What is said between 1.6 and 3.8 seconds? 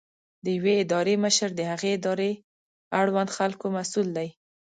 هغې ادارې اړوند خلکو